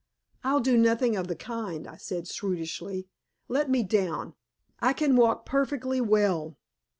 [0.43, 3.07] "I'll do nothing of the kind," I said shrewishly.
[3.47, 4.33] "Let me down;
[4.79, 6.57] I can walk perfectly well."